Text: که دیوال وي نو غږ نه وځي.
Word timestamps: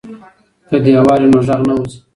که 0.69 0.77
دیوال 0.85 1.21
وي 1.23 1.29
نو 1.31 1.39
غږ 1.47 1.61
نه 1.67 1.73
وځي. 1.77 1.97